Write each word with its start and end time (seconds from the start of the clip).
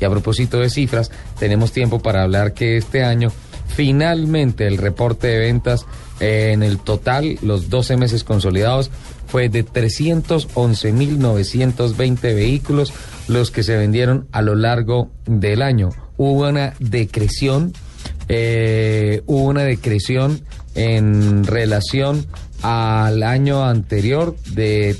Y 0.00 0.04
a 0.04 0.10
propósito 0.10 0.58
de 0.58 0.70
cifras, 0.70 1.10
tenemos 1.38 1.72
tiempo 1.72 2.00
para 2.00 2.22
hablar 2.22 2.54
que 2.54 2.76
este 2.76 3.04
año 3.04 3.30
finalmente 3.68 4.66
el 4.66 4.78
reporte 4.78 5.28
de 5.28 5.38
ventas 5.38 5.86
eh, 6.20 6.52
en 6.52 6.62
el 6.62 6.78
total, 6.78 7.38
los 7.42 7.70
12 7.70 7.96
meses 7.96 8.24
consolidados, 8.24 8.90
fue 9.26 9.48
de 9.48 9.64
311.920 9.64 12.20
vehículos 12.22 12.92
los 13.28 13.50
que 13.50 13.62
se 13.62 13.76
vendieron 13.76 14.26
a 14.32 14.42
lo 14.42 14.54
largo 14.54 15.10
del 15.24 15.62
año. 15.62 15.88
Hubo 16.16 16.48
una 16.48 16.74
decreción, 16.80 17.72
eh, 18.28 19.22
hubo 19.26 19.48
una 19.48 19.62
decreción 19.62 20.42
en 20.74 21.44
relación 21.44 22.26
al 22.62 23.22
año 23.22 23.64
anterior 23.64 24.36
de 24.52 24.96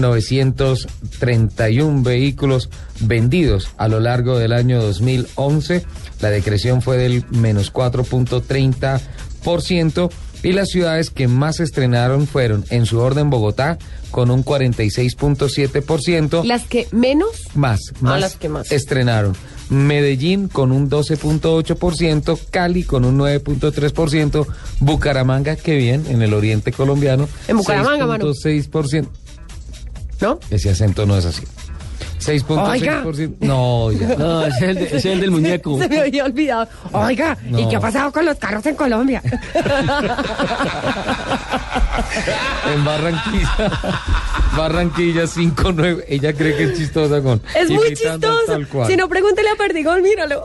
325.931 0.00 2.02
vehículos 2.02 2.70
vendidos 3.00 3.70
a 3.76 3.88
lo 3.88 4.00
largo 4.00 4.38
del 4.38 4.52
año 4.52 4.82
2011. 4.82 5.84
La 6.20 6.30
decreción 6.30 6.82
fue 6.82 6.96
del 6.96 7.24
menos 7.30 7.72
4.30% 7.72 10.10
y 10.42 10.52
las 10.52 10.68
ciudades 10.68 11.10
que 11.10 11.28
más 11.28 11.60
estrenaron 11.60 12.26
fueron 12.26 12.64
en 12.70 12.86
su 12.86 12.98
orden 12.98 13.30
Bogotá 13.30 13.78
con 14.10 14.30
un 14.30 14.44
46.7%. 14.44 16.44
¿Las 16.44 16.64
que 16.64 16.88
menos? 16.92 17.30
Más, 17.54 17.80
más, 18.00 18.20
las 18.20 18.36
que 18.36 18.48
más. 18.48 18.72
estrenaron. 18.72 19.36
Medellín 19.68 20.48
con 20.48 20.72
un 20.72 20.88
12.8%, 20.88 22.38
Cali 22.50 22.84
con 22.84 23.04
un 23.04 23.18
9.3%, 23.18 24.46
Bucaramanga, 24.80 25.56
que 25.56 25.76
bien, 25.76 26.06
en 26.08 26.22
el 26.22 26.32
oriente 26.32 26.72
colombiano. 26.72 27.28
En 27.48 27.58
Bucaramanga, 27.58 28.06
mano. 28.06 28.24
6.6%. 28.26 29.08
¿No? 30.20 30.38
Ese 30.50 30.70
acento 30.70 31.06
no 31.06 31.16
es 31.16 31.24
así. 31.24 31.42
6.6%. 32.20 33.36
No, 33.40 33.92
ya. 33.92 34.16
No, 34.16 34.42
ese 34.44 34.56
es 34.56 34.62
el, 34.62 34.74
de- 34.74 34.96
es 34.96 35.04
el 35.04 35.20
del 35.20 35.30
muñeco. 35.30 35.78
Se 35.82 35.88
me 35.88 36.00
había 36.00 36.24
olvidado. 36.24 36.68
Oiga, 36.92 37.36
¿y 37.56 37.68
qué 37.68 37.76
ha 37.76 37.80
pasado 37.80 38.10
con 38.12 38.24
los 38.26 38.36
carros 38.38 38.66
en 38.66 38.74
Colombia? 38.74 39.22
En 42.72 42.84
Barranquilla. 42.84 43.70
Barranquilla 44.56 45.22
5.9. 45.24 46.04
Ella 46.08 46.32
cree 46.32 46.56
que 46.56 46.64
es 46.64 46.74
chistosa 46.78 47.20
con. 47.22 47.40
Es 47.54 47.70
muy 47.70 47.94
cual. 48.70 48.86
Si 48.88 48.96
no, 48.96 49.08
pregúntele 49.08 49.50
a 49.50 49.56
Perdigón, 49.56 50.02
míralo. 50.02 50.42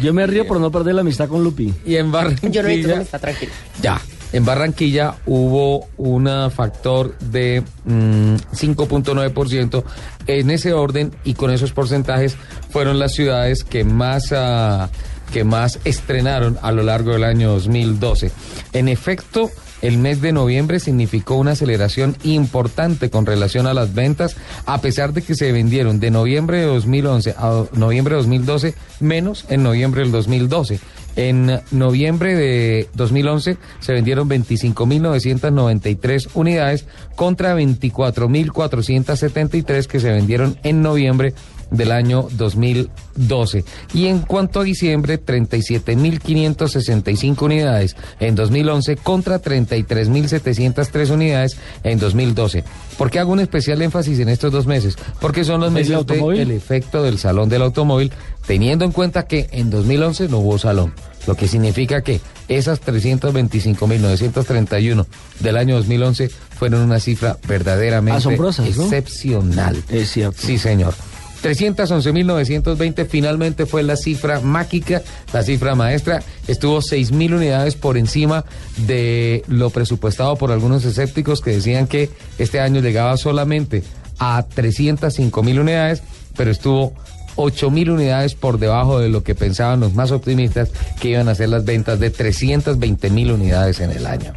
Yo 0.00 0.12
me 0.12 0.26
río 0.26 0.46
por 0.46 0.60
no 0.60 0.70
perder 0.70 0.94
la 0.94 1.00
amistad 1.02 1.28
con 1.28 1.42
Lupi. 1.44 1.72
Y 1.84 1.96
en 1.96 2.10
Barranquilla. 2.12 2.50
Yo 2.52 2.62
no 2.62 2.68
necesito 2.68 3.00
está 3.00 3.18
tranquilo. 3.18 3.52
Ya. 3.80 4.00
En 4.32 4.44
Barranquilla 4.44 5.16
hubo 5.26 5.88
un 5.98 6.28
factor 6.50 7.18
de 7.18 7.62
mm, 7.84 8.36
5.9%. 8.52 9.84
En 10.26 10.50
ese 10.50 10.72
orden 10.72 11.12
y 11.24 11.34
con 11.34 11.50
esos 11.50 11.72
porcentajes 11.72 12.36
fueron 12.70 12.98
las 12.98 13.12
ciudades 13.12 13.64
que 13.64 13.84
más, 13.84 14.32
ah, 14.32 14.88
que 15.32 15.44
más 15.44 15.80
estrenaron 15.84 16.58
a 16.62 16.72
lo 16.72 16.82
largo 16.82 17.12
del 17.12 17.24
año 17.24 17.50
2012. 17.50 18.32
En 18.72 18.88
efecto, 18.88 19.50
el 19.82 19.98
mes 19.98 20.20
de 20.20 20.32
noviembre 20.32 20.78
significó 20.78 21.34
una 21.34 21.50
aceleración 21.50 22.16
importante 22.22 23.10
con 23.10 23.26
relación 23.26 23.66
a 23.66 23.74
las 23.74 23.94
ventas, 23.94 24.36
a 24.64 24.80
pesar 24.80 25.12
de 25.12 25.22
que 25.22 25.34
se 25.34 25.50
vendieron 25.50 25.98
de 25.98 26.12
noviembre 26.12 26.58
de 26.58 26.66
2011 26.66 27.34
a 27.36 27.64
noviembre 27.74 28.14
de 28.14 28.18
2012 28.22 28.74
menos 29.00 29.44
en 29.48 29.64
noviembre 29.64 30.02
del 30.02 30.12
2012. 30.12 30.78
En 31.16 31.60
noviembre 31.70 32.34
de 32.34 32.88
2011 32.94 33.58
se 33.80 33.92
vendieron 33.92 34.30
25.993 34.30 36.28
unidades 36.34 36.86
contra 37.16 37.56
24.473 37.56 39.86
que 39.86 40.00
se 40.00 40.10
vendieron 40.10 40.58
en 40.62 40.82
noviembre 40.82 41.34
del 41.72 41.90
año 41.90 42.28
2012. 42.32 43.64
Y 43.94 44.06
en 44.06 44.20
cuanto 44.20 44.60
a 44.60 44.64
diciembre, 44.64 45.20
37.565 45.20 47.42
unidades 47.42 47.96
en 48.20 48.34
2011 48.34 48.96
contra 48.96 49.42
33.703 49.42 51.10
unidades 51.10 51.56
en 51.82 51.98
2012. 51.98 52.64
¿Por 52.96 53.10
qué 53.10 53.18
hago 53.18 53.32
un 53.32 53.40
especial 53.40 53.82
énfasis 53.82 54.20
en 54.20 54.28
estos 54.28 54.52
dos 54.52 54.66
meses? 54.66 54.96
Porque 55.20 55.42
son 55.44 55.60
los 55.60 55.68
¿El 55.68 55.74
meses 55.74 56.06
del 56.06 56.52
efecto 56.52 57.02
del 57.02 57.18
salón 57.18 57.48
del 57.48 57.62
automóvil, 57.62 58.12
teniendo 58.46 58.84
en 58.84 58.92
cuenta 58.92 59.26
que 59.26 59.48
en 59.52 59.70
2011 59.70 60.28
no 60.28 60.38
hubo 60.38 60.58
salón. 60.58 60.92
Lo 61.26 61.34
que 61.36 61.48
significa 61.48 62.02
que 62.02 62.20
esas 62.48 62.82
325.931 62.82 65.06
del 65.40 65.56
año 65.56 65.76
2011 65.76 66.30
fueron 66.58 66.82
una 66.82 67.00
cifra 67.00 67.38
verdaderamente 67.46 68.18
Asombrosas, 68.18 68.76
¿no? 68.76 68.82
excepcional. 68.84 69.82
Es 69.88 70.12
cierto. 70.12 70.36
Sí, 70.40 70.58
señor. 70.58 70.92
311.920 71.42 73.06
finalmente 73.06 73.66
fue 73.66 73.82
la 73.82 73.96
cifra 73.96 74.40
mágica, 74.40 75.02
la 75.32 75.42
cifra 75.42 75.74
maestra. 75.74 76.22
Estuvo 76.46 76.78
6.000 76.80 77.34
unidades 77.34 77.74
por 77.74 77.98
encima 77.98 78.44
de 78.86 79.42
lo 79.48 79.70
presupuestado 79.70 80.36
por 80.36 80.52
algunos 80.52 80.84
escépticos 80.84 81.40
que 81.40 81.50
decían 81.50 81.86
que 81.86 82.10
este 82.38 82.60
año 82.60 82.80
llegaba 82.80 83.16
solamente 83.16 83.82
a 84.18 84.46
305.000 84.46 85.60
unidades, 85.60 86.02
pero 86.36 86.50
estuvo 86.50 86.94
8.000 87.36 87.92
unidades 87.92 88.34
por 88.34 88.58
debajo 88.58 89.00
de 89.00 89.08
lo 89.08 89.22
que 89.22 89.34
pensaban 89.34 89.80
los 89.80 89.94
más 89.94 90.12
optimistas 90.12 90.70
que 91.00 91.10
iban 91.10 91.28
a 91.28 91.34
ser 91.34 91.48
las 91.48 91.64
ventas 91.64 91.98
de 91.98 92.12
320.000 92.12 93.34
unidades 93.34 93.80
en 93.80 93.90
el 93.90 94.06
año. 94.06 94.32